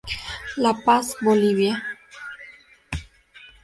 [0.57, 1.83] La Paz, Bolivia.